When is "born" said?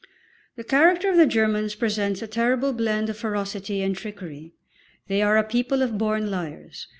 5.99-6.31